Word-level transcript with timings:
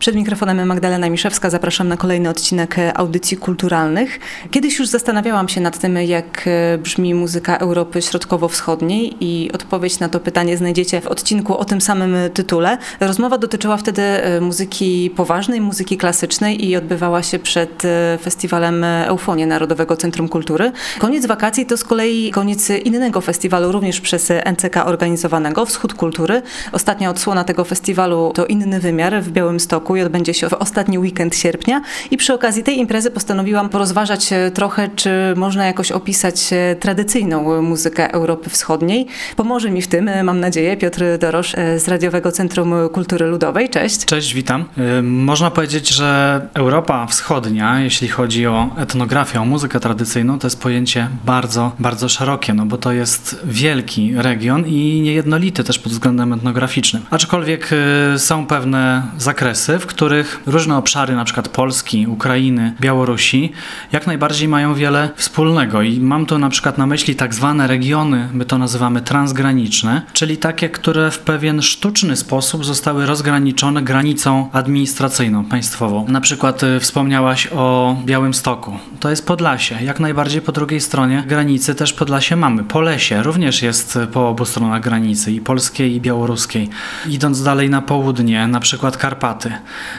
Przed 0.00 0.14
mikrofonem 0.14 0.68
Magdalena 0.68 1.10
Miszewska 1.10 1.50
zapraszam 1.50 1.88
na 1.88 1.96
kolejny 1.96 2.28
odcinek 2.28 2.76
audycji 2.94 3.36
kulturalnych. 3.36 4.20
Kiedyś 4.50 4.78
już 4.78 4.88
zastanawiałam 4.88 5.48
się 5.48 5.60
nad 5.60 5.78
tym, 5.78 5.96
jak 5.96 6.48
brzmi 6.82 7.14
muzyka 7.14 7.56
Europy 7.56 8.02
Środkowo-Wschodniej 8.02 9.16
i 9.20 9.52
odpowiedź 9.52 9.98
na 9.98 10.08
to 10.08 10.20
pytanie 10.20 10.56
znajdziecie 10.56 11.00
w 11.00 11.06
odcinku 11.06 11.56
o 11.56 11.64
tym 11.64 11.80
samym 11.80 12.16
tytule. 12.34 12.78
Rozmowa 13.00 13.38
dotyczyła 13.38 13.76
wtedy 13.76 14.02
e, 14.02 14.40
muzyki 14.40 15.10
poważnej, 15.16 15.60
muzyki 15.60 15.96
klasycznej 15.96 16.66
i 16.66 16.76
odbywała 16.76 17.22
się 17.22 17.38
przed 17.38 17.84
e, 17.84 18.18
festiwalem 18.22 18.84
Eufonie 18.84 19.46
Narodowego 19.46 19.96
Centrum 19.96 20.28
Kultury. 20.28 20.72
Koniec 20.98 21.26
wakacji 21.26 21.66
to 21.66 21.76
z 21.76 21.84
kolei 21.84 22.30
koniec 22.30 22.70
innego 22.70 23.20
festiwalu, 23.20 23.72
również 23.72 24.00
przez 24.00 24.32
NCK 24.52 24.76
organizowanego, 24.76 25.66
Wschód 25.66 25.94
Kultury. 25.94 26.42
Ostatnia 26.72 27.10
odsłona 27.10 27.44
tego 27.44 27.64
festiwalu 27.64 28.32
to 28.34 28.46
Inny 28.46 28.80
Wymiar 28.80 29.22
w 29.22 29.30
Białymstoku 29.30 29.89
roku 29.90 29.96
i 29.96 30.02
odbędzie 30.02 30.34
się 30.34 30.48
w 30.48 30.52
ostatni 30.52 30.98
weekend 30.98 31.36
sierpnia. 31.36 31.82
I 32.10 32.16
przy 32.16 32.34
okazji 32.34 32.62
tej 32.62 32.78
imprezy 32.78 33.10
postanowiłam 33.10 33.68
porozważać 33.68 34.32
e, 34.32 34.50
trochę, 34.50 34.88
czy 34.96 35.10
można 35.36 35.66
jakoś 35.66 35.92
opisać 35.92 36.52
e, 36.52 36.76
tradycyjną 36.76 37.62
muzykę 37.62 38.12
Europy 38.12 38.50
Wschodniej. 38.50 39.06
Pomoże 39.36 39.70
mi 39.70 39.82
w 39.82 39.88
tym, 39.88 40.08
e, 40.08 40.22
mam 40.22 40.40
nadzieję, 40.40 40.76
Piotr 40.76 41.02
Dorosz 41.18 41.52
z 41.76 41.88
Radiowego 41.88 42.32
Centrum 42.32 42.74
Kultury 42.92 43.26
Ludowej. 43.26 43.68
Cześć. 43.68 44.04
Cześć, 44.04 44.34
witam. 44.34 44.64
Można 45.02 45.50
powiedzieć, 45.50 45.88
że 45.88 46.40
Europa 46.54 47.06
Wschodnia, 47.06 47.80
jeśli 47.80 48.08
chodzi 48.08 48.46
o 48.46 48.70
etnografię, 48.78 49.40
o 49.40 49.44
muzykę 49.44 49.80
tradycyjną, 49.80 50.38
to 50.38 50.46
jest 50.46 50.60
pojęcie 50.60 51.08
bardzo, 51.24 51.72
bardzo 51.78 52.08
szerokie, 52.08 52.54
no 52.54 52.66
bo 52.66 52.78
to 52.78 52.92
jest 52.92 53.40
wielki 53.44 54.12
region 54.16 54.66
i 54.66 55.00
niejednolity 55.00 55.64
też 55.64 55.78
pod 55.78 55.92
względem 55.92 56.32
etnograficznym. 56.32 57.02
Aczkolwiek 57.10 57.70
są 58.16 58.46
pewne 58.46 59.02
zakresy, 59.18 59.79
w 59.80 59.86
których 59.86 60.42
różne 60.46 60.76
obszary, 60.76 61.14
na 61.14 61.24
przykład 61.24 61.48
Polski, 61.48 62.06
Ukrainy, 62.06 62.74
Białorusi, 62.80 63.52
jak 63.92 64.06
najbardziej 64.06 64.48
mają 64.48 64.74
wiele 64.74 65.08
wspólnego. 65.16 65.82
I 65.82 66.00
mam 66.00 66.26
tu 66.26 66.38
na 66.38 66.48
przykład 66.48 66.78
na 66.78 66.86
myśli 66.86 67.16
tak 67.16 67.34
zwane 67.34 67.66
regiony, 67.66 68.28
my 68.32 68.44
to 68.44 68.58
nazywamy 68.58 69.00
transgraniczne, 69.00 70.02
czyli 70.12 70.36
takie, 70.36 70.68
które 70.68 71.10
w 71.10 71.18
pewien 71.18 71.62
sztuczny 71.62 72.16
sposób 72.16 72.64
zostały 72.64 73.06
rozgraniczone 73.06 73.82
granicą 73.82 74.48
administracyjną, 74.52 75.44
państwową. 75.44 76.06
Na 76.08 76.20
przykład 76.20 76.62
y, 76.62 76.80
wspomniałaś 76.80 77.48
o 77.52 77.96
Białymstoku. 78.04 78.76
To 79.00 79.10
jest 79.10 79.26
Podlasie. 79.26 79.78
Jak 79.82 80.00
najbardziej 80.00 80.42
po 80.42 80.52
drugiej 80.52 80.80
stronie 80.80 81.24
granicy 81.26 81.74
też 81.74 81.92
Podlasie 81.92 82.36
mamy. 82.36 82.64
Polesie 82.64 83.22
również 83.22 83.62
jest 83.62 83.98
po 84.12 84.28
obu 84.28 84.44
stronach 84.44 84.82
granicy, 84.82 85.32
i 85.32 85.40
polskiej, 85.40 85.94
i 85.94 86.00
białoruskiej. 86.00 86.68
Idąc 87.08 87.42
dalej 87.42 87.70
na 87.70 87.82
południe, 87.82 88.46
na 88.46 88.60
przykład 88.60 88.96
Karpaty 88.96 89.52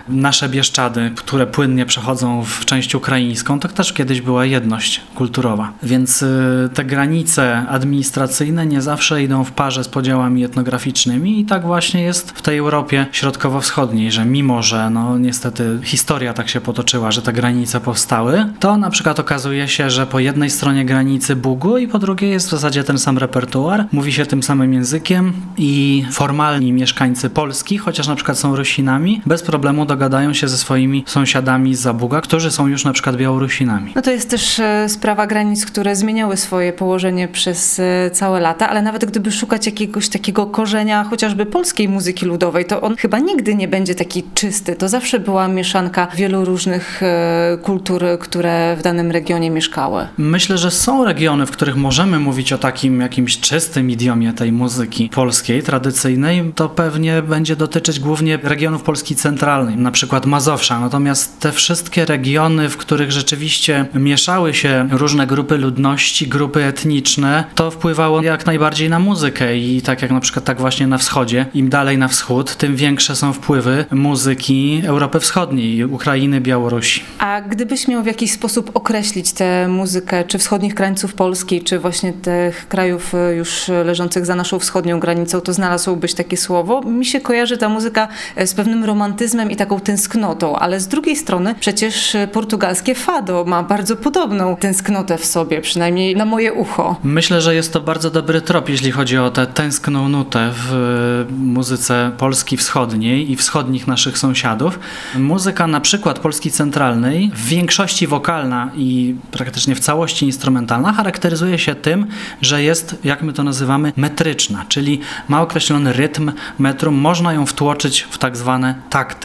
nasze 0.09 0.50
Bieszczady, 0.50 1.11
które 1.16 1.47
płynnie 1.47 1.86
przechodzą 1.86 2.44
w 2.44 2.66
część 2.66 2.95
ukraińską, 2.95 3.59
to 3.59 3.67
też 3.67 3.94
kiedyś 3.94 4.22
była 4.22 4.45
jedność 4.45 5.02
kulturowa. 5.16 5.73
Więc 5.83 6.22
y, 6.22 6.69
te 6.73 6.86
granice 6.86 7.66
administracyjne 7.69 8.66
nie 8.66 8.81
zawsze 8.81 9.23
idą 9.23 9.44
w 9.44 9.52
parze 9.52 9.83
z 9.83 9.88
podziałami 9.88 10.44
etnograficznymi 10.44 11.39
i 11.39 11.45
tak 11.45 11.66
właśnie 11.66 12.02
jest 12.02 12.31
w 12.31 12.41
tej 12.41 12.58
Europie 12.58 13.05
środkowo-wschodniej, 13.11 14.11
że 14.11 14.25
mimo, 14.25 14.63
że 14.63 14.89
no 14.89 15.17
niestety 15.17 15.80
historia 15.83 16.33
tak 16.33 16.50
się 16.50 16.61
potoczyła, 16.61 17.11
że 17.11 17.22
te 17.22 17.33
granice 17.33 17.80
powstały, 17.80 18.45
to 18.59 18.78
na 18.78 18.89
przykład 18.89 19.19
okazuje 19.19 19.67
się, 19.67 19.89
że 19.89 20.08
po 20.08 20.19
jednej 20.19 20.50
stronie 20.50 20.85
granicy 20.85 21.35
Bugu 21.35 21.78
i 21.78 21.88
po 21.88 22.00
drugiej 22.00 22.31
jest 22.31 22.47
w 22.47 22.52
zasadzie 22.52 22.83
ten 22.83 23.00
sam 23.00 23.17
repertuar, 23.17 23.85
mówi 23.91 24.13
się 24.13 24.25
tym 24.25 24.44
samym 24.44 24.73
językiem 24.73 25.33
i 25.58 26.06
formalni 26.11 26.73
mieszkańcy 26.73 27.30
Polski, 27.30 27.78
chociaż 27.78 28.08
na 28.08 28.16
przykład 28.16 28.39
są 28.39 28.56
Rosinami, 28.56 29.22
bez 29.25 29.44
problemu 29.44 29.60
dogadają 29.85 30.33
się 30.33 30.47
ze 30.47 30.57
swoimi 30.57 31.03
sąsiadami 31.07 31.75
z 31.75 31.79
Zabuga, 31.79 32.22
którzy 32.22 32.51
są 32.51 32.67
już 32.67 32.85
na 32.85 32.94
przykład 32.94 33.16
Białorusinami. 33.16 33.91
No 33.95 34.01
to 34.01 34.11
jest 34.11 34.29
też 34.29 34.59
e, 34.59 34.89
sprawa 34.89 35.27
granic, 35.27 35.66
które 35.66 35.95
zmieniały 35.95 36.38
swoje 36.38 36.73
położenie 36.73 37.27
przez 37.27 37.79
e, 37.79 38.11
całe 38.13 38.39
lata, 38.39 38.69
ale 38.69 38.81
nawet 38.81 39.05
gdyby 39.05 39.31
szukać 39.31 39.66
jakiegoś 39.66 40.09
takiego 40.09 40.45
korzenia 40.45 41.03
chociażby 41.03 41.45
polskiej 41.45 41.89
muzyki 41.89 42.25
ludowej, 42.25 42.66
to 42.66 42.81
on 42.81 42.95
chyba 42.95 43.19
nigdy 43.19 43.55
nie 43.55 43.67
będzie 43.67 43.95
taki 43.95 44.23
czysty. 44.33 44.75
To 44.75 44.89
zawsze 44.89 45.19
była 45.19 45.47
mieszanka 45.47 46.07
wielu 46.16 46.45
różnych 46.45 47.03
e, 47.03 47.57
kultur, 47.63 48.03
które 48.19 48.75
w 48.79 48.81
danym 48.81 49.11
regionie 49.11 49.51
mieszkały. 49.51 50.07
Myślę, 50.17 50.57
że 50.57 50.71
są 50.71 51.05
regiony, 51.05 51.45
w 51.45 51.51
których 51.51 51.75
możemy 51.75 52.19
mówić 52.19 52.53
o 52.53 52.57
takim 52.57 53.01
jakimś 53.01 53.39
czystym 53.39 53.89
idiomie 53.89 54.33
tej 54.33 54.51
muzyki 54.51 55.09
polskiej, 55.09 55.63
tradycyjnej. 55.63 56.51
To 56.55 56.69
pewnie 56.69 57.21
będzie 57.21 57.55
dotyczyć 57.55 58.00
głównie 58.00 58.38
regionów 58.44 58.83
Polski 58.83 59.16
Centralnej 59.16 59.50
na 59.59 59.91
przykład 59.91 60.25
Mazowsza. 60.25 60.79
Natomiast 60.79 61.39
te 61.39 61.51
wszystkie 61.51 62.06
regiony, 62.06 62.69
w 62.69 62.78
których 62.78 63.12
rzeczywiście 63.12 63.85
mieszały 63.94 64.53
się 64.53 64.88
różne 64.91 65.28
grupy 65.28 65.57
ludności, 65.57 66.28
grupy 66.28 66.63
etniczne, 66.63 67.44
to 67.56 67.72
wpływało 67.72 68.22
jak 68.22 68.45
najbardziej 68.45 68.89
na 68.89 69.00
muzykę 69.00 69.57
i 69.57 69.81
tak 69.81 70.01
jak 70.01 70.12
na 70.12 70.19
przykład 70.19 70.45
tak 70.45 70.59
właśnie 70.59 70.88
na 70.88 70.97
wschodzie, 70.97 71.45
im 71.53 71.69
dalej 71.69 71.97
na 71.97 72.07
wschód, 72.07 72.56
tym 72.56 72.75
większe 72.75 73.16
są 73.16 73.34
wpływy 73.34 73.85
muzyki 73.91 74.81
Europy 74.85 75.19
Wschodniej, 75.19 75.85
Ukrainy, 75.85 76.41
Białorusi. 76.41 77.03
A 77.19 77.41
gdybyś 77.41 77.88
miał 77.88 78.03
w 78.03 78.06
jakiś 78.06 78.31
sposób 78.31 78.72
określić 78.73 79.33
tę 79.33 79.68
muzykę, 79.68 80.23
czy 80.23 80.38
wschodnich 80.38 80.75
krańców 80.75 81.13
Polski, 81.13 81.62
czy 81.63 81.79
właśnie 81.79 82.13
tych 82.13 82.68
krajów 82.68 83.16
e, 83.16 83.35
już 83.35 83.68
leżących 83.85 84.25
za 84.25 84.35
naszą 84.35 84.59
wschodnią 84.59 85.00
granicą, 85.00 85.41
to 85.41 85.53
znalazłbyś 85.53 86.13
takie 86.13 86.38
słowo? 86.38 86.81
Mi 86.81 87.06
się 87.06 87.22
kojarzy 87.22 87.57
ta 87.57 87.69
muzyka 87.69 88.07
e, 88.35 88.47
z 88.47 88.53
pewnym 88.53 88.85
romantyzmem, 88.85 89.31
romantyzmem 89.31 89.52
i 89.52 89.56
taką 89.56 89.80
tęsknotą, 89.80 90.56
ale 90.56 90.80
z 90.80 90.88
drugiej 90.88 91.16
strony 91.16 91.56
przecież 91.59 92.18
portugalskie 92.31 92.96
fado 92.96 93.44
ma 93.47 93.64
bardzo 93.64 93.96
podobną 93.96 94.56
tęsknotę 94.56 95.18
w 95.18 95.25
sobie, 95.25 95.62
przynajmniej 95.62 96.16
na 96.16 96.25
moje 96.25 96.53
ucho. 96.53 96.96
Myślę, 97.03 97.42
że 97.42 97.56
jest 97.56 97.74
to 97.74 97.81
bardzo 97.81 98.12
dobry 98.12 98.42
trop, 98.42 98.69
jeśli 98.69 98.92
chodzi 98.92 99.18
o 99.18 99.30
tę 99.30 99.47
tęskną 99.47 100.09
nutę 100.09 100.52
w 100.53 101.25
muzyce 101.38 102.12
Polski 102.18 102.58
Wschodniej 102.58 103.31
i 103.31 103.36
wschodnich 103.36 103.88
naszych 103.88 104.18
sąsiadów. 104.18 104.80
Muzyka 105.16 105.68
na 105.68 105.81
przykład 105.81 106.19
Polski 106.19 106.52
Centralnej, 106.52 107.31
w 107.36 107.46
większości 107.46 108.08
wokalna 108.08 108.72
i 108.75 109.16
praktycznie 109.31 109.75
w 109.75 109.80
całości 109.80 110.25
instrumentalna, 110.25 110.94
charakteryzuje 110.94 111.59
się 111.59 111.75
tym, 111.75 112.08
że 112.42 112.63
jest, 112.63 112.96
jak 113.03 113.22
my 113.22 113.34
to 113.34 113.44
nazywamy, 113.44 113.94
metryczna, 113.96 114.66
czyli 114.69 115.00
ma 115.28 115.42
określony 115.42 115.94
rytm 115.94 116.31
metrum, 116.59 116.96
można 116.96 117.34
ją 117.34 117.46
wtłoczyć 117.46 118.02
w 118.02 118.18
tak 118.18 118.38
zwane 118.38 118.75
takty 118.90 119.20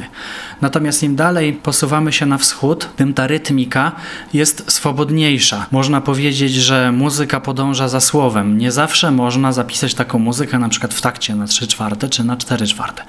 Natomiast 0.60 1.02
im 1.02 1.16
dalej 1.16 1.52
posuwamy 1.52 2.12
się 2.12 2.26
na 2.26 2.38
wschód, 2.38 2.88
tym 2.96 3.14
ta 3.14 3.26
rytmika 3.26 3.92
jest 4.34 4.72
swobodniejsza. 4.72 5.66
Można 5.70 6.00
powiedzieć, 6.00 6.54
że 6.54 6.92
muzyka 6.92 7.40
podąża 7.40 7.88
za 7.88 8.00
słowem. 8.00 8.58
Nie 8.58 8.72
zawsze 8.72 9.10
można 9.10 9.52
zapisać 9.52 9.94
taką 9.94 10.18
muzykę 10.18 10.58
na 10.58 10.68
przykład 10.68 10.94
w 10.94 11.00
takcie 11.00 11.34
na 11.34 11.46
3 11.46 11.66
czwarte 11.66 12.08
czy 12.08 12.24
na 12.24 12.36
4 12.36 12.66
czwarte. 12.66 13.02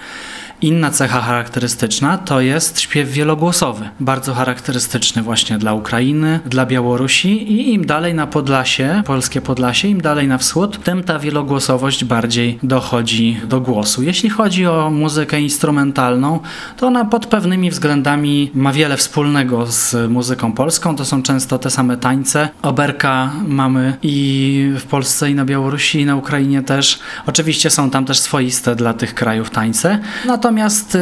Inna 0.62 0.91
cecha 0.91 1.22
charakterystyczna 1.22 2.18
to 2.18 2.41
jest 2.41 2.79
śpiew 2.79 3.09
wielogłosowy, 3.09 3.90
bardzo 4.00 4.34
charakterystyczny 4.34 5.22
właśnie 5.22 5.57
dla 5.57 5.73
Ukrainy, 5.73 6.40
dla 6.45 6.66
Białorusi 6.66 7.51
i 7.53 7.73
im 7.73 7.85
dalej 7.85 8.13
na 8.13 8.28
Podlasie, 8.28 9.01
polskie 9.06 9.41
Podlasie, 9.41 9.88
im 9.88 10.01
dalej 10.01 10.28
na 10.28 10.38
wschód, 10.38 10.84
tym 10.84 11.03
ta 11.03 11.19
wielogłosowość 11.19 12.03
bardziej 12.03 12.59
dochodzi 12.63 13.40
do 13.47 13.62
głosu. 13.62 14.03
Jeśli 14.03 14.29
chodzi 14.29 14.66
o 14.66 14.90
muzykę 14.90 15.41
instrumentalną, 15.41 16.40
to 16.78 16.88
ona 16.88 17.06
pod 17.06 17.25
pewnymi 17.25 17.72
względami 17.72 18.51
ma 18.53 18.73
wiele 18.73 18.97
wspólnego 18.97 19.66
z 19.66 20.12
muzyką 20.12 20.53
polską. 20.53 20.96
To 20.96 21.06
są 21.06 21.23
często 21.23 21.59
te 21.59 21.69
same 21.69 21.97
tańce. 21.97 22.50
Oberka 22.62 23.31
mamy 23.47 23.97
i 24.03 24.73
w 24.79 24.84
Polsce, 24.84 25.31
i 25.31 25.35
na 25.35 25.46
Białorusi, 25.46 26.01
i 26.01 26.06
na 26.06 26.16
Ukrainie 26.16 26.62
też. 26.62 27.00
Oczywiście 27.26 27.70
są 27.70 27.90
tam 27.90 28.05
też 28.05 28.20
swoiste 28.20 28.76
dla 28.76 28.93
tych 28.93 29.16
krajów 29.16 29.49
tańce. 29.49 29.99
Natomiast 30.26 30.47
Natomiast 30.47 30.96
y, 30.96 30.99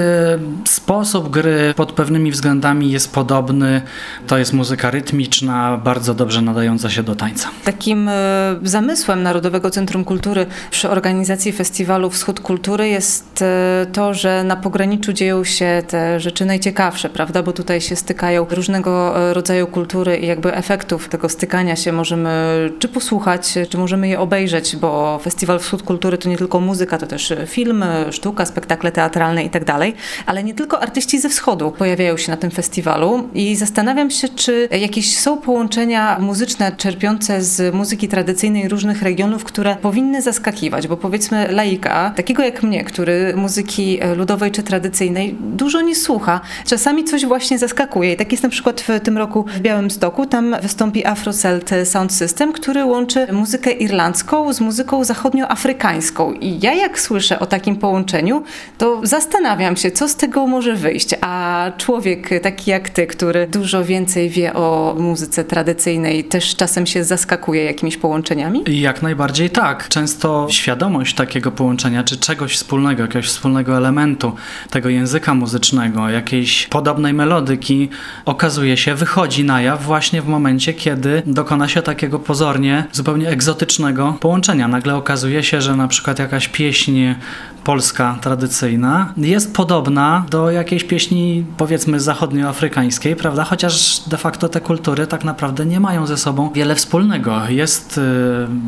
sposób 0.65 1.29
gry 1.29 1.73
pod 1.75 1.91
pewnymi 1.91 2.31
względami 2.31 2.91
jest 2.91 3.13
podobny. 3.13 3.81
To 4.27 4.37
jest 4.37 4.53
muzyka 4.53 4.91
rytmiczna, 4.91 5.77
bardzo 5.83 6.13
dobrze 6.13 6.41
nadająca 6.41 6.89
się 6.89 7.03
do 7.03 7.15
tańca. 7.15 7.49
Takim 7.63 8.09
y, 8.09 8.11
zamysłem 8.63 9.23
Narodowego 9.23 9.69
Centrum 9.69 10.03
Kultury 10.03 10.45
przy 10.71 10.89
organizacji 10.89 11.51
festiwalu 11.51 12.09
Wschód 12.09 12.39
Kultury 12.39 12.89
jest 12.89 13.41
y, 13.41 13.45
to, 13.91 14.13
że 14.13 14.43
na 14.43 14.55
pograniczu 14.55 15.13
dzieją 15.13 15.43
się 15.43 15.83
te 15.87 16.19
rzeczy 16.19 16.45
najciekawsze, 16.45 17.09
prawda? 17.09 17.43
Bo 17.43 17.53
tutaj 17.53 17.81
się 17.81 17.95
stykają 17.95 18.47
różnego 18.49 19.13
rodzaju 19.33 19.67
kultury 19.67 20.17
i 20.17 20.27
jakby 20.27 20.55
efektów 20.55 21.09
tego 21.09 21.29
stykania 21.29 21.75
się 21.75 21.91
możemy 21.91 22.71
czy 22.79 22.87
posłuchać, 22.87 23.53
czy 23.69 23.77
możemy 23.77 24.07
je 24.07 24.19
obejrzeć, 24.19 24.75
bo 24.75 25.19
Festiwal 25.23 25.59
Wschód 25.59 25.83
Kultury 25.83 26.17
to 26.17 26.29
nie 26.29 26.37
tylko 26.37 26.59
muzyka, 26.59 26.97
to 26.97 27.07
też 27.07 27.33
film, 27.45 27.85
sztuka, 28.11 28.45
spektakle 28.45 28.91
teatralne 28.91 29.34
i 29.43 29.49
tak 29.49 29.65
dalej, 29.65 29.93
ale 30.25 30.43
nie 30.43 30.53
tylko 30.53 30.81
artyści 30.81 31.19
ze 31.19 31.29
wschodu 31.29 31.71
pojawiają 31.71 32.17
się 32.17 32.31
na 32.31 32.37
tym 32.37 32.51
festiwalu 32.51 33.29
i 33.33 33.55
zastanawiam 33.55 34.11
się, 34.11 34.29
czy 34.29 34.69
jakieś 34.71 35.17
są 35.17 35.37
połączenia 35.37 36.17
muzyczne 36.19 36.71
czerpiące 36.77 37.41
z 37.41 37.75
muzyki 37.75 38.07
tradycyjnej 38.07 38.69
różnych 38.69 39.01
regionów, 39.01 39.43
które 39.43 39.75
powinny 39.75 40.21
zaskakiwać, 40.21 40.87
bo 40.87 40.97
powiedzmy 40.97 41.47
laika, 41.51 42.13
takiego 42.15 42.43
jak 42.43 42.63
mnie, 42.63 42.83
który 42.83 43.33
muzyki 43.35 43.99
ludowej 44.15 44.51
czy 44.51 44.63
tradycyjnej 44.63 45.35
dużo 45.39 45.81
nie 45.81 45.95
słucha, 45.95 46.41
czasami 46.65 47.03
coś 47.03 47.25
właśnie 47.25 47.59
zaskakuje. 47.59 48.13
I 48.13 48.17
tak 48.17 48.31
jest 48.31 48.43
na 48.43 48.49
przykład 48.49 48.81
w 48.81 48.99
tym 48.99 49.17
roku 49.17 49.45
w 49.47 49.59
Białymstoku, 49.59 50.25
tam 50.25 50.55
wystąpi 50.61 51.05
Afrocelt 51.05 51.71
Sound 51.83 52.13
System, 52.13 52.53
który 52.53 52.85
łączy 52.85 53.27
muzykę 53.33 53.71
irlandzką 53.71 54.53
z 54.53 54.61
muzyką 54.61 55.03
zachodnioafrykańską. 55.03 56.33
I 56.33 56.59
ja 56.61 56.73
jak 56.73 56.99
słyszę 56.99 57.39
o 57.39 57.45
takim 57.45 57.75
połączeniu, 57.75 58.43
to 58.77 59.01
zastanawiam 59.25 59.77
się, 59.77 59.91
co 59.91 60.07
z 60.07 60.15
tego 60.15 60.47
może 60.47 60.75
wyjść, 60.75 61.09
a 61.21 61.71
człowiek 61.77 62.29
taki 62.41 62.71
jak 62.71 62.89
ty, 62.89 63.07
który 63.07 63.47
dużo 63.47 63.85
więcej 63.85 64.29
wie 64.29 64.53
o 64.53 64.95
muzyce 64.99 65.43
tradycyjnej, 65.43 66.23
też 66.23 66.55
czasem 66.55 66.85
się 66.85 67.03
zaskakuje 67.03 67.63
jakimiś 67.63 67.97
połączeniami? 67.97 68.63
Jak 68.67 69.01
najbardziej 69.01 69.49
tak. 69.49 69.89
Często 69.89 70.47
świadomość 70.49 71.15
takiego 71.15 71.51
połączenia, 71.51 72.03
czy 72.03 72.17
czegoś 72.17 72.55
wspólnego, 72.55 73.01
jakiegoś 73.01 73.27
wspólnego 73.27 73.77
elementu, 73.77 74.35
tego 74.69 74.89
języka 74.89 75.33
muzycznego, 75.33 76.09
jakiejś 76.09 76.67
podobnej 76.67 77.13
melodyki, 77.13 77.89
okazuje 78.25 78.77
się, 78.77 78.95
wychodzi 78.95 79.43
na 79.43 79.61
jaw 79.61 79.83
właśnie 79.83 80.21
w 80.21 80.27
momencie, 80.27 80.73
kiedy 80.73 81.23
dokona 81.25 81.67
się 81.67 81.81
takiego 81.81 82.19
pozornie 82.19 82.85
zupełnie 82.91 83.29
egzotycznego 83.29 84.17
połączenia. 84.19 84.67
Nagle 84.67 84.95
okazuje 84.95 85.43
się, 85.43 85.61
że 85.61 85.75
na 85.75 85.87
przykład 85.87 86.19
jakaś 86.19 86.47
pieśń 86.47 86.99
polska 87.63 88.17
tradycyjna 88.21 89.13
jest 89.17 89.55
podobna 89.55 90.25
do 90.29 90.51
jakiejś 90.51 90.83
pieśni 90.83 91.45
powiedzmy 91.57 91.99
zachodnioafrykańskiej, 91.99 93.15
prawda? 93.15 93.43
Chociaż 93.43 93.99
de 94.07 94.17
facto 94.17 94.49
te 94.49 94.61
kultury 94.61 95.07
tak 95.07 95.23
naprawdę 95.23 95.65
nie 95.65 95.79
mają 95.79 96.07
ze 96.07 96.17
sobą 96.17 96.49
wiele 96.53 96.75
wspólnego. 96.75 97.41
Jest 97.49 97.97
y, 97.97 98.01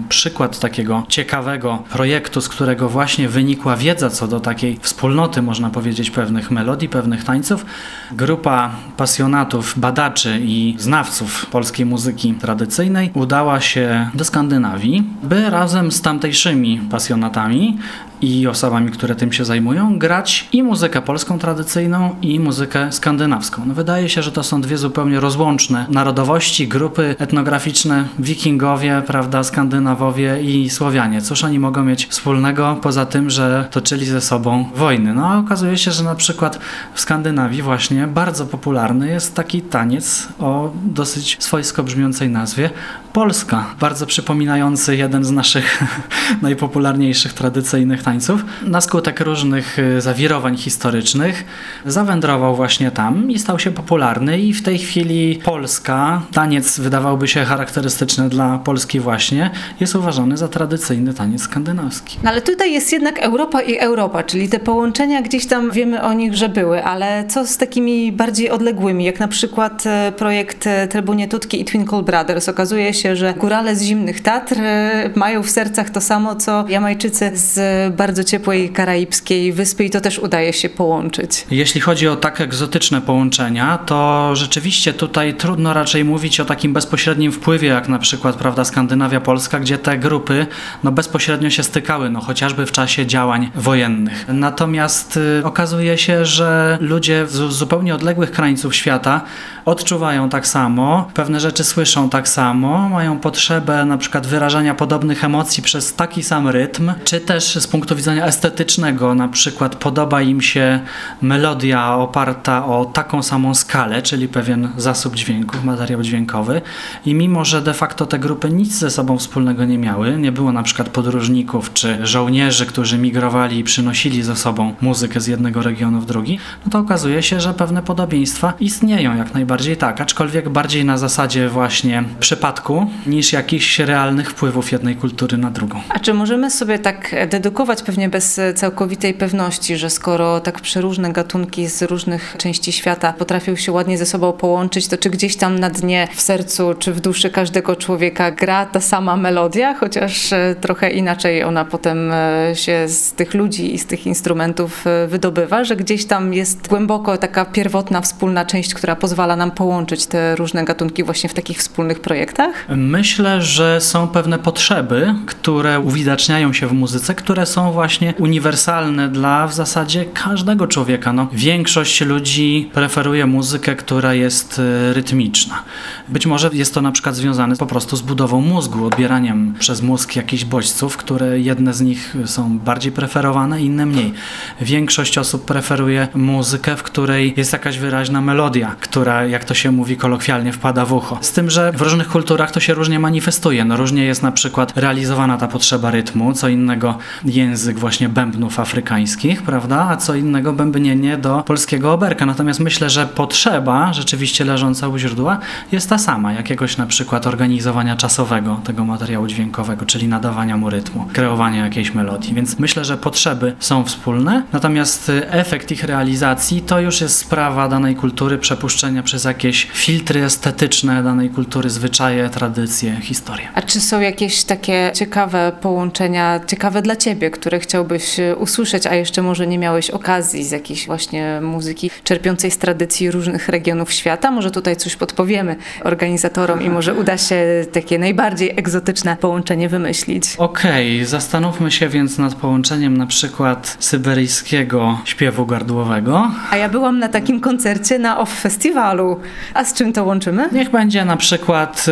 przykład 0.10 0.60
takiego 0.60 1.04
ciekawego 1.08 1.84
projektu, 1.92 2.42
z 2.42 2.50
którego 2.50 2.90
właśnie 2.90 3.30
wynikła 3.30 3.76
wiedza 3.76 4.10
co 4.10 4.28
do 4.28 4.40
takiej 4.40 4.80
wspólnoty, 4.82 5.42
można 5.42 5.70
powiedzieć, 5.70 6.12
pewnych 6.12 6.52
melodii, 6.52 6.90
pewnych 6.90 7.24
tańców. 7.24 7.66
Grupa 8.12 8.72
pasjonatów, 8.98 9.80
badaczy 9.80 10.40
i 10.42 10.76
znawców 10.78 11.46
polskiej 11.46 11.86
muzyki 11.86 12.34
tradycyjnej 12.34 13.12
udała 13.14 13.62
się 13.62 14.10
do 14.14 14.26
Skandynawii, 14.26 15.04
by 15.24 15.50
razem 15.50 15.92
z 15.92 16.02
tamtejszymi 16.02 16.82
pasjonatami 16.92 17.78
i 18.22 18.48
osobami, 18.48 18.92
które 18.92 19.16
tym 19.16 19.34
się 19.34 19.46
zajmują, 19.46 20.00
grać 20.00 20.48
i 20.52 20.64
muzykę 20.64 21.02
polską 21.02 21.40
tradycyjną, 21.40 22.16
i 22.22 22.40
muzykę 22.40 22.92
skandynawską. 22.92 23.66
No 23.66 23.74
wydaje 23.74 24.10
się, 24.10 24.24
że 24.24 24.32
to 24.32 24.44
są 24.44 24.62
dwie 24.62 24.78
zupełnie 24.78 25.20
rozłączne 25.20 25.86
narodowości, 25.90 26.68
grupy 26.68 27.16
etnograficzne, 27.20 28.08
wikingowie, 28.20 29.04
prawda, 29.08 29.44
Skandynawowie 29.44 30.42
i 30.42 30.70
Słowianie. 30.70 31.22
Cóż 31.22 31.44
oni 31.44 31.60
mogą 31.60 31.84
mieć 31.84 32.06
wspólnego 32.06 32.80
poza 32.82 33.06
tym, 33.06 33.30
że 33.30 33.68
toczyli 33.72 34.06
ze 34.06 34.22
sobą 34.22 34.66
wojny? 34.76 35.14
No 35.14 35.28
a 35.28 35.38
okazuje 35.38 35.78
się, 35.78 35.92
że 35.92 36.04
na 36.04 36.16
przykład 36.16 36.60
w 36.94 37.00
Skandynawii 37.00 37.62
właśnie 37.62 38.08
bardzo 38.08 38.46
popularny 38.46 39.08
jest 39.08 39.36
taki 39.36 39.62
taniec 39.62 40.28
o 40.40 40.72
dosyć 40.86 41.38
swojsko 41.40 41.84
brzmiącej 41.84 42.30
nazwie 42.30 42.70
Polska, 43.14 43.66
bardzo 43.80 44.06
przypominający 44.06 44.96
jeden 44.96 45.24
z 45.24 45.32
naszych 45.32 45.84
najpopularniejszych 46.42 47.34
tradycyjnych 47.34 48.04
tańców. 48.08 48.46
Na 48.64 48.82
skutek 48.82 49.20
różnych 49.20 49.80
y, 49.80 50.02
zawirowań 50.02 50.58
historycznych 50.58 51.46
zawędrował 51.86 52.56
właśnie 52.56 52.92
tam 52.92 53.32
i 53.32 53.40
stał 53.40 53.60
się 53.60 53.72
popularny 53.72 54.40
i 54.40 54.54
w 54.54 54.64
tej 54.64 54.78
chwili 54.78 55.40
Polska, 55.44 56.22
taniec 56.34 56.80
wydawałby 56.80 57.28
się 57.28 57.46
charakterystyczny 57.46 58.30
dla 58.30 58.58
Polski 58.58 59.00
właśnie, 59.00 59.50
jest 59.80 59.96
uważany 59.96 60.38
za 60.38 60.48
tradycyjny 60.48 61.14
taniec 61.14 61.42
skandynawski. 61.42 62.18
No 62.24 62.30
ale 62.30 62.42
tutaj 62.42 62.74
jest 62.74 62.92
jednak 62.92 63.20
Europa 63.20 63.62
i 63.62 63.78
Europa, 63.78 64.24
czyli 64.24 64.50
te 64.50 64.60
połączenia 64.60 65.22
gdzieś 65.22 65.46
tam 65.46 65.72
wiemy 65.72 66.02
o 66.02 66.14
nich, 66.14 66.36
że 66.36 66.50
były, 66.50 66.84
ale 66.84 67.26
co 67.28 67.46
z 67.48 67.58
takimi 67.58 68.12
bardziej 68.12 68.50
odległymi, 68.50 69.06
jak 69.06 69.20
na 69.20 69.28
przykład 69.28 69.84
e, 69.86 70.12
projekt 70.12 70.68
e, 70.68 70.88
Trybunie 70.88 71.28
Tutki 71.28 71.62
i 71.62 71.66
Twinkle 71.66 72.04
Brothers. 72.04 72.50
Okazuje 72.50 72.94
się, 72.94 73.16
że 73.16 73.34
górale 73.34 73.76
z 73.76 73.82
zimnych 73.82 74.22
Tatr 74.22 74.56
e, 74.60 75.10
mają 75.16 75.44
w 75.44 75.50
sercach 75.50 75.90
to 75.90 76.02
samo, 76.02 76.36
co 76.36 76.66
Jamajczycy 76.68 77.32
z 77.34 77.58
bardzo 77.98 78.24
ciepłej 78.24 78.70
karaibskiej 78.70 79.54
wyspy 79.54 79.84
i 79.84 79.90
to 79.90 80.02
też 80.02 80.20
udaje 80.20 80.54
się 80.54 80.70
połączyć. 80.70 81.46
Jeśli 81.52 81.82
chodzi 81.82 82.08
o 82.08 82.16
tak 82.16 82.42
egzotyczne 82.42 83.02
połączenia, 83.02 83.78
to 83.78 84.32
rzeczywiście 84.36 84.94
tutaj 84.94 85.34
trudno 85.34 85.74
raczej 85.74 86.04
mówić 86.04 86.40
o 86.40 86.46
takim 86.46 86.74
bezpośrednim 86.74 87.32
wpływie, 87.32 87.68
jak 87.68 87.90
na 87.90 88.00
przykład 88.00 88.36
prawda, 88.36 88.66
Skandynawia, 88.66 89.22
Polska, 89.22 89.60
gdzie 89.60 89.78
te 89.78 89.98
grupy 89.98 90.48
no, 90.84 90.92
bezpośrednio 90.92 91.50
się 91.50 91.64
stykały, 91.64 92.10
no, 92.10 92.22
chociażby 92.22 92.66
w 92.66 92.72
czasie 92.72 93.06
działań 93.06 93.52
wojennych. 93.56 94.26
Natomiast 94.28 95.18
y, 95.18 95.46
okazuje 95.46 95.98
się, 95.98 96.26
że 96.26 96.78
ludzie 96.82 97.28
z 97.28 97.54
zupełnie 97.54 97.96
odległych 97.96 98.32
krańców 98.32 98.76
świata 98.76 99.22
odczuwają 99.68 100.30
tak 100.30 100.48
samo, 100.48 101.08
pewne 101.14 101.40
rzeczy 101.40 101.64
słyszą 101.64 102.10
tak 102.10 102.28
samo, 102.30 102.90
mają 102.90 103.20
potrzebę 103.20 103.86
na 103.86 103.98
przykład 103.98 104.28
wyrażania 104.28 104.76
podobnych 104.76 105.24
emocji 105.24 105.64
przez 105.64 105.94
taki 105.94 106.24
sam 106.24 106.48
rytm, 106.48 106.94
czy 107.04 107.20
też 107.20 107.56
z 107.56 107.68
punktu 107.68 107.96
widzenia 107.96 108.26
estetycznego, 108.26 109.16
na 109.16 109.28
przykład 109.28 109.76
podoba 109.76 110.22
im 110.22 110.42
się 110.42 110.80
melodia 111.22 111.96
oparta 111.96 112.66
o 112.66 112.86
taką 112.86 113.24
samą 113.24 113.56
skalę, 113.56 114.02
czyli 114.02 114.28
pewien 114.28 114.70
zasób 114.78 115.16
dźwięków, 115.16 115.64
materiał 115.64 116.02
dźwiękowy. 116.02 116.62
I 117.06 117.14
mimo, 117.14 117.46
że 117.46 117.62
de 117.62 117.74
facto 117.74 118.06
te 118.06 118.20
grupy 118.20 118.50
nic 118.50 118.74
ze 118.80 118.92
sobą 118.92 119.18
wspólnego 119.18 119.66
nie 119.66 119.78
miały, 119.78 120.18
nie 120.18 120.32
było 120.32 120.52
na 120.52 120.64
przykład 120.64 120.90
podróżników 120.90 121.74
czy 121.74 122.08
żołnierzy, 122.08 122.66
którzy 122.66 122.98
migrowali 122.98 123.60
i 123.60 123.64
przynosili 123.64 124.24
ze 124.24 124.36
sobą 124.36 124.74
muzykę 124.82 125.22
z 125.22 125.28
jednego 125.28 125.62
regionu 125.62 126.02
w 126.02 126.06
drugi, 126.06 126.40
no 126.66 126.72
to 126.72 126.80
okazuje 126.80 127.24
się, 127.24 127.42
że 127.42 127.54
pewne 127.54 127.84
podobieństwa 127.84 128.54
istnieją 128.60 129.16
jak 129.16 129.34
najbardziej 129.34 129.57
tak, 129.76 130.02
aczkolwiek 130.02 130.50
bardziej 130.50 130.86
na 130.86 130.98
zasadzie 130.98 131.50
właśnie 131.50 132.04
przypadku 132.20 132.88
niż 133.08 133.34
jakichś 133.34 133.80
realnych 133.80 134.32
wpływów 134.32 134.72
jednej 134.72 134.96
kultury 134.96 135.38
na 135.38 135.52
drugą. 135.52 135.82
A 135.90 136.00
czy 136.00 136.14
możemy 136.14 136.52
sobie 136.52 136.80
tak 136.80 137.16
dedukować 137.30 137.84
pewnie 137.84 138.10
bez 138.10 138.40
całkowitej 138.56 139.14
pewności, 139.14 139.78
że 139.78 139.90
skoro 139.90 140.40
tak 140.40 140.62
przeróżne 140.62 141.14
gatunki 141.14 141.68
z 141.68 141.82
różnych 141.82 142.36
części 142.38 142.72
świata 142.72 143.14
potrafią 143.14 143.56
się 143.56 143.72
ładnie 143.72 143.98
ze 143.98 144.06
sobą 144.06 144.34
połączyć, 144.34 144.88
to 144.88 144.98
czy 144.98 145.10
gdzieś 145.10 145.36
tam 145.36 145.60
na 145.60 145.70
dnie, 145.70 146.08
w 146.16 146.22
sercu 146.22 146.74
czy 146.80 146.94
w 146.94 147.02
duszy 147.02 147.30
każdego 147.30 147.76
człowieka 147.76 148.32
gra 148.32 148.66
ta 148.66 148.80
sama 148.80 149.18
melodia, 149.18 149.74
chociaż 149.74 150.34
e, 150.34 150.56
trochę 150.62 150.90
inaczej 150.90 151.44
ona 151.44 151.66
potem 151.66 152.12
e, 152.12 152.56
się 152.56 152.88
z 152.88 153.12
tych 153.12 153.34
ludzi 153.34 153.76
i 153.76 153.80
z 153.80 153.86
tych 153.86 154.08
instrumentów 154.08 154.88
e, 154.88 155.08
wydobywa, 155.08 155.64
że 155.64 155.76
gdzieś 155.76 156.06
tam 156.06 156.34
jest 156.34 156.68
głęboko 156.68 157.18
taka 157.18 157.46
pierwotna, 157.46 158.02
wspólna 158.02 158.46
część, 158.46 158.74
która 158.74 158.96
pozwala 158.96 159.36
nam 159.36 159.47
połączyć 159.52 160.06
te 160.06 160.36
różne 160.36 160.66
gatunki 160.66 161.04
właśnie 161.04 161.30
w 161.30 161.34
takich 161.34 161.58
wspólnych 161.58 162.00
projektach? 162.00 162.66
Myślę, 162.70 163.42
że 163.42 163.82
są 163.82 164.08
pewne 164.08 164.40
potrzeby, 164.40 165.16
które 165.26 165.80
uwidaczniają 165.80 166.54
się 166.54 166.68
w 166.68 166.74
muzyce, 166.74 167.16
które 167.16 167.46
są 167.46 167.72
właśnie 167.72 168.14
uniwersalne 168.20 169.10
dla 169.10 169.48
w 169.48 169.54
zasadzie 169.54 170.06
każdego 170.06 170.68
człowieka. 170.68 171.14
No, 171.14 171.28
większość 171.34 172.02
ludzi 172.02 172.70
preferuje 172.74 173.26
muzykę, 173.26 173.76
która 173.76 174.14
jest 174.14 174.60
e, 174.60 174.94
rytmiczna. 174.94 175.64
Być 176.10 176.26
może 176.26 176.50
jest 176.54 176.74
to 176.74 176.82
na 176.82 176.92
przykład 176.92 177.16
związane 177.16 177.56
po 177.56 177.66
prostu 177.66 177.96
z 177.98 178.02
budową 178.02 178.42
mózgu, 178.42 178.86
odbieraniem 178.86 179.54
przez 179.60 179.82
mózg 179.82 180.16
jakichś 180.16 180.46
bodźców, 180.46 180.98
które 180.98 181.40
jedne 181.40 181.74
z 181.74 181.82
nich 181.82 182.16
są 182.26 182.60
bardziej 182.60 182.92
preferowane, 182.92 183.62
inne 183.62 183.86
mniej. 183.86 184.14
Większość 184.62 185.18
osób 185.18 185.46
preferuje 185.46 186.08
muzykę, 186.16 186.76
w 186.76 186.84
której 186.84 187.34
jest 187.38 187.54
jakaś 187.54 187.78
wyraźna 187.78 188.22
melodia, 188.22 188.76
która, 188.80 189.26
jak 189.26 189.37
to 189.46 189.54
się 189.54 189.72
mówi 189.72 189.98
kolokwialnie, 189.98 190.54
wpada 190.54 190.86
w 190.86 190.94
ucho. 190.94 191.18
Z 191.22 191.32
tym, 191.32 191.50
że 191.50 191.72
w 191.72 191.82
różnych 191.82 192.08
kulturach 192.08 192.52
to 192.52 192.60
się 192.60 192.74
różnie 192.74 193.00
manifestuje. 193.00 193.66
No, 193.66 193.78
różnie 193.78 194.04
jest 194.04 194.24
na 194.24 194.32
przykład 194.32 194.78
realizowana 194.78 195.38
ta 195.38 195.48
potrzeba 195.48 195.92
rytmu, 195.92 196.34
co 196.34 196.48
innego 196.48 196.98
język 197.26 197.80
właśnie 197.80 198.10
bębnów 198.10 198.60
afrykańskich, 198.60 199.42
prawda, 199.42 199.88
a 199.90 199.98
co 199.98 200.16
innego 200.16 200.54
bębnienie 200.54 201.18
do 201.18 201.44
polskiego 201.44 201.94
oberka. 201.94 202.26
Natomiast 202.26 202.60
myślę, 202.60 202.90
że 202.90 203.06
potrzeba 203.06 203.94
rzeczywiście 203.94 204.46
leżąca 204.46 204.88
u 204.88 204.98
źródła 204.98 205.40
jest 205.72 205.90
ta 205.90 205.98
sama, 205.98 206.34
jakiegoś 206.34 206.78
na 206.78 206.86
przykład 206.86 207.28
organizowania 207.28 207.96
czasowego 207.96 208.62
tego 208.64 208.86
materiału 208.86 209.28
dźwiękowego, 209.28 209.86
czyli 209.86 210.08
nadawania 210.08 210.58
mu 210.58 210.70
rytmu, 210.70 211.08
kreowania 211.14 211.64
jakiejś 211.64 211.94
melodii. 211.94 212.34
Więc 212.34 212.60
myślę, 212.60 212.86
że 212.86 212.98
potrzeby 212.98 213.56
są 213.60 213.84
wspólne, 213.84 214.44
natomiast 214.54 215.10
y, 215.10 215.30
efekt 215.30 215.72
ich 215.72 215.84
realizacji 215.84 216.62
to 216.62 216.80
już 216.80 217.02
jest 217.02 217.18
sprawa 217.18 217.68
danej 217.68 217.96
kultury, 217.96 218.38
przepuszczenia 218.38 219.04
przez 219.04 219.17
jakieś 219.26 219.68
filtry 219.74 220.24
estetyczne 220.24 221.04
danej 221.04 221.30
kultury, 221.30 221.70
zwyczaje, 221.70 222.30
tradycje, 222.30 222.98
historie. 223.02 223.48
A 223.54 223.62
czy 223.62 223.82
są 223.82 224.00
jakieś 224.00 224.44
takie 224.44 224.92
ciekawe 224.96 225.52
połączenia, 225.62 226.40
ciekawe 226.48 226.82
dla 226.82 226.96
Ciebie, 226.96 227.32
które 227.32 227.48
które 227.48 227.60
chciałbyś 227.60 228.20
e, 228.20 228.36
usłyszeć, 228.36 228.88
a 228.88 228.96
jeszcze 228.96 229.22
może 229.22 229.48
nie 229.48 229.58
miałeś 229.58 229.90
okazji 229.90 230.44
z 230.44 230.52
jakiejś 230.52 230.86
właśnie 230.86 231.40
muzyki 231.42 231.92
czerpiącej 232.04 232.52
z 232.52 232.58
tradycji 232.58 233.12
różnych 233.12 233.50
regionów 233.50 233.92
świata? 233.92 234.32
Może 234.32 234.52
tutaj 234.52 234.76
coś 234.76 234.96
podpowiemy 234.96 235.56
organizatorom 235.84 236.62
i 236.62 236.70
może 236.70 236.94
uda 236.94 237.18
się 237.18 237.66
takie 237.72 238.00
najbardziej 238.00 238.54
egzotyczne 238.56 239.18
połączenie 239.18 239.70
wymyślić. 239.70 240.24
Okej, 240.38 240.96
okay, 240.96 241.06
zastanówmy 241.06 241.72
się 241.72 241.90
więc 241.90 242.18
nad 242.18 242.36
połączeniem 242.36 242.98
na 242.98 243.08
przykład 243.08 243.78
syberyjskiego 243.80 245.00
śpiewu 245.06 245.46
gardłowego. 245.46 246.32
A 246.52 246.58
ja 246.58 246.70
byłam 246.70 247.00
na 247.00 247.10
takim 247.10 247.40
koncercie 247.40 248.00
na 248.00 248.20
OFF 248.20 248.40
Festiwalu. 248.40 249.07
A 249.54 249.66
z 249.66 249.74
czym 249.74 249.94
to 249.94 250.04
łączymy? 250.04 250.50
Niech 250.52 250.72
będzie 250.72 251.06
na 251.06 251.18
przykład 251.18 251.86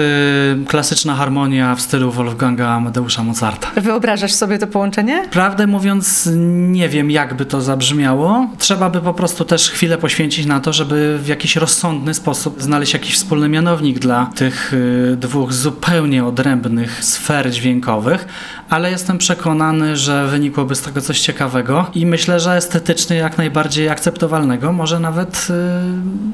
y, 0.61 0.65
klasyczna 0.65 1.15
harmonia 1.15 1.75
w 1.75 1.81
stylu 1.81 2.11
Wolfganga 2.11 2.67
Amadeusza 2.67 3.23
Mozarta. 3.23 3.67
Wyobrażasz 3.81 4.33
sobie 4.33 4.57
to 4.57 4.67
połączenie? 4.67 5.27
Prawdę 5.31 5.67
mówiąc, 5.67 6.29
nie 6.55 6.89
wiem, 6.89 7.11
jakby 7.11 7.45
to 7.45 7.61
zabrzmiało. 7.61 8.47
Trzeba 8.57 8.89
by 8.89 9.01
po 9.01 9.13
prostu 9.13 9.45
też 9.45 9.69
chwilę 9.69 9.97
poświęcić 9.97 10.45
na 10.45 10.59
to, 10.59 10.73
żeby 10.73 11.19
w 11.21 11.27
jakiś 11.27 11.55
rozsądny 11.55 12.13
sposób 12.13 12.61
znaleźć 12.61 12.93
jakiś 12.93 13.15
wspólny 13.15 13.49
mianownik 13.49 13.99
dla 13.99 14.25
tych 14.35 14.73
y, 14.73 15.17
dwóch 15.17 15.53
zupełnie 15.53 16.25
odrębnych 16.25 17.03
sfer 17.03 17.51
dźwiękowych, 17.51 18.27
ale 18.69 18.91
jestem 18.91 19.17
przekonany, 19.17 19.97
że 19.97 20.27
wynikłoby 20.27 20.75
z 20.75 20.81
tego 20.81 21.01
coś 21.01 21.19
ciekawego 21.19 21.85
i 21.93 22.05
myślę, 22.05 22.39
że 22.39 22.55
estetycznie 22.55 23.15
jak 23.15 23.37
najbardziej 23.37 23.89
akceptowalnego, 23.89 24.71
może 24.73 24.99
nawet 24.99 25.47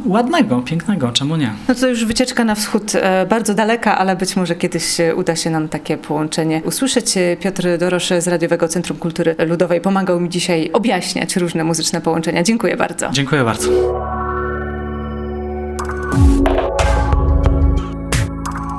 y, 0.05 0.09
ładnego, 0.09 0.61
pięknego, 0.71 1.11
czemu 1.11 1.35
nie? 1.35 1.53
No 1.67 1.75
to 1.75 1.87
już 1.87 2.05
wycieczka 2.05 2.45
na 2.45 2.55
wschód 2.55 2.91
e, 2.95 3.25
bardzo 3.25 3.53
daleka, 3.53 3.97
ale 3.97 4.15
być 4.15 4.35
może 4.35 4.55
kiedyś 4.55 4.97
uda 5.15 5.35
się 5.35 5.49
nam 5.49 5.69
takie 5.69 5.97
połączenie 5.97 6.61
usłyszeć. 6.65 7.05
Piotr 7.39 7.77
Dorosz 7.79 8.09
z 8.19 8.27
Radiowego 8.27 8.67
Centrum 8.67 8.97
Kultury 8.97 9.35
Ludowej 9.47 9.81
pomagał 9.81 10.19
mi 10.19 10.29
dzisiaj 10.29 10.69
objaśniać 10.73 11.35
różne 11.35 11.63
muzyczne 11.63 12.01
połączenia. 12.01 12.43
Dziękuję 12.43 12.77
bardzo. 12.77 13.09
Dziękuję 13.11 13.43
bardzo. 13.43 14.20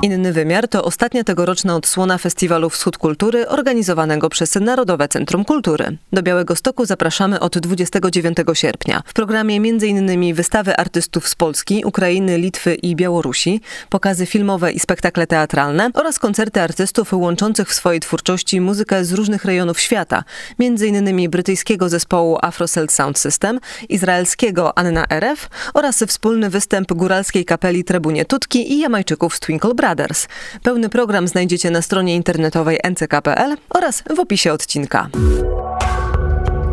Inny 0.03 0.33
wymiar 0.33 0.67
to 0.67 0.83
ostatnia 0.83 1.23
tegoroczna 1.23 1.75
odsłona 1.75 2.17
Festiwalu 2.17 2.69
Wschód 2.69 2.97
Kultury 2.97 3.47
organizowanego 3.47 4.29
przez 4.29 4.55
Narodowe 4.55 5.07
Centrum 5.07 5.45
Kultury. 5.45 5.97
Do 6.13 6.23
Białego 6.23 6.55
Stoku 6.55 6.85
zapraszamy 6.85 7.39
od 7.39 7.57
29 7.57 8.37
sierpnia. 8.53 9.01
W 9.05 9.13
programie 9.13 9.55
m.in. 9.55 10.33
wystawy 10.33 10.77
artystów 10.77 11.27
z 11.27 11.35
Polski, 11.35 11.85
Ukrainy, 11.85 12.37
Litwy 12.37 12.75
i 12.75 12.95
Białorusi, 12.95 13.61
pokazy 13.89 14.25
filmowe 14.25 14.71
i 14.71 14.79
spektakle 14.79 15.27
teatralne 15.27 15.89
oraz 15.93 16.19
koncerty 16.19 16.61
artystów 16.61 17.13
łączących 17.13 17.69
w 17.69 17.73
swojej 17.73 17.99
twórczości 17.99 18.61
muzykę 18.61 19.05
z 19.05 19.11
różnych 19.11 19.45
rejonów 19.45 19.79
świata, 19.79 20.23
m.in. 20.59 21.29
brytyjskiego 21.29 21.89
zespołu 21.89 22.37
Afro 22.41 22.67
Cell 22.67 22.89
Sound 22.89 23.19
System, 23.19 23.59
izraelskiego 23.89 24.77
Anna 24.77 25.05
RF 25.09 25.49
oraz 25.73 26.03
wspólny 26.07 26.49
występ 26.49 26.93
góralskiej 26.93 27.45
kapeli 27.45 27.83
Trebunie 27.83 28.25
Tutki 28.25 28.73
i 28.73 28.79
Jamajczyków 28.79 29.35
z 29.35 29.39
Twinkle 29.39 29.73
Brothers. 29.73 29.92
Brothers. 29.95 30.27
Pełny 30.63 30.89
program 30.89 31.27
znajdziecie 31.27 31.71
na 31.71 31.81
stronie 31.81 32.15
internetowej 32.15 32.79
nck.pl 32.83 33.57
oraz 33.69 34.03
w 34.15 34.19
opisie 34.19 34.53
odcinka. 34.53 35.09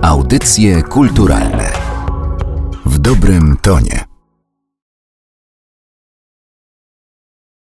Audycje 0.02 0.82
kulturalne 0.82 1.72
w 2.86 2.98
dobrym 2.98 3.56
tonie. 3.62 4.09